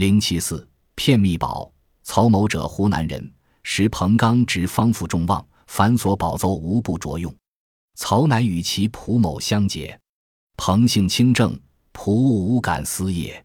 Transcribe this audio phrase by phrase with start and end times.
[0.00, 1.70] 零七四骗密宝。
[2.04, 3.30] 曹某者，湖南人，
[3.62, 7.30] 时彭刚之方负众望，凡所宝奏无不着用。
[7.96, 10.00] 曹乃与其蒲某相结。
[10.56, 11.54] 彭性清正，
[11.92, 13.44] 蒲无敢私也。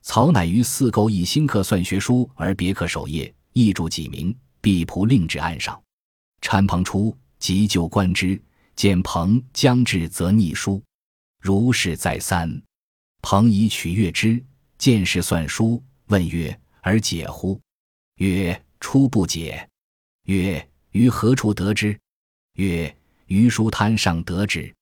[0.00, 5.78] 曹乃于四沟以新刻算学书而别刻首页，译注己名，毕蒲令至案上。
[6.40, 8.42] 参彭出，急就观之，
[8.74, 10.82] 见彭将至，则逆书。
[11.42, 12.50] 如是再三，
[13.20, 14.42] 彭以取阅之，
[14.78, 17.60] 见是算书，问曰：“而解乎？”
[18.18, 19.68] 曰：“初不解。”
[20.26, 21.98] 曰：“于何处得之？”
[22.54, 22.94] 曰
[23.26, 24.74] ：“于书摊上得之。”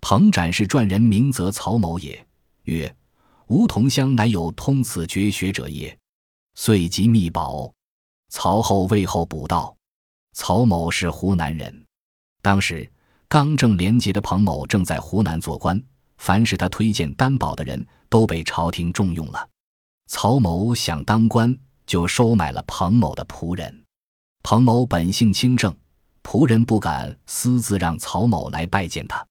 [0.00, 2.26] 彭展示传人名则曹某也。
[2.64, 2.94] 曰
[3.48, 5.96] ：“吾同乡乃有通此绝学者也。”
[6.56, 7.70] 遂即密保。
[8.30, 9.76] 曹后为后补道
[10.32, 11.84] ：“曹某是湖南人。
[12.40, 12.90] 当时
[13.28, 15.78] 刚正廉洁的彭某正在湖南做官，
[16.16, 19.46] 凡是他推荐担保的人都被朝廷重用了。
[20.10, 21.56] 曹某想当官。”
[21.90, 23.84] 就收买了彭某的仆人，
[24.44, 25.76] 彭某本性清正，
[26.22, 29.26] 仆人不敢私自让曹某来拜见他。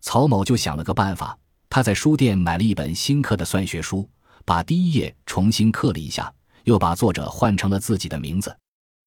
[0.00, 1.38] 曹某就想了个办法，
[1.68, 4.08] 他在书店买了一本新刻的算学书，
[4.46, 6.32] 把第一页重新刻了一下，
[6.64, 8.56] 又把作者换成了自己的名字。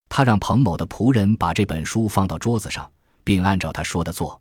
[0.07, 2.87] 他让彭某的仆人把这本书放到桌子上，
[3.23, 4.39] 并按照他说的做。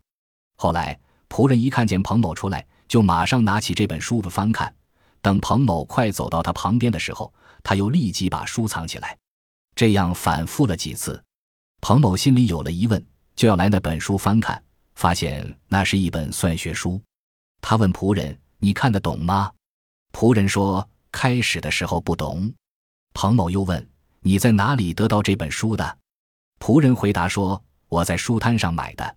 [0.59, 4.75] 后来仆人一看见彭某出来，就马上拿起这本书翻看。
[5.23, 7.33] 等彭某快走到他旁边的时候，
[7.63, 9.17] 他又立即把书藏起来，
[9.75, 11.23] 这样反复了几次。
[11.81, 13.05] 彭某心里有了疑问，
[13.35, 14.63] 就要来那本书翻看，
[14.95, 17.01] 发现那是一本算学书。
[17.61, 19.53] 他问仆人：“你看得懂吗？”
[20.13, 22.53] 仆人说：“开始的时候不懂。”
[23.13, 23.87] 彭某又问
[24.21, 25.99] ：“你在哪里得到这本书的？”
[26.59, 29.17] 仆人回答说：“我在书摊上买的。”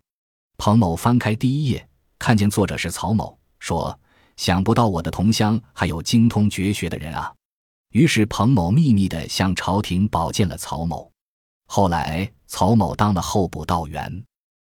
[0.58, 1.88] 彭某翻开第一页，
[2.20, 3.98] 看见作者是曹某，说。
[4.38, 7.34] 想不到我的同乡还有精通绝学的人啊！
[7.92, 11.12] 于是彭某秘密地向朝廷保荐了曹某。
[11.68, 14.24] 后来曹某当了候补道员。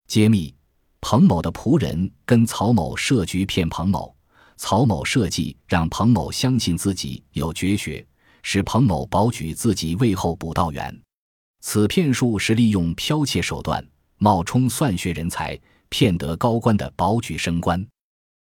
[0.07, 0.55] 揭秘：
[1.01, 4.15] 彭某的仆人跟曹某设局骗彭某，
[4.57, 8.05] 曹某设计让彭某相信自己有绝学，
[8.41, 10.99] 使彭某保举自己为候补道员。
[11.61, 13.85] 此骗术是利用剽窃手段
[14.17, 15.59] 冒充算学人才，
[15.89, 17.85] 骗得高官的保举升官。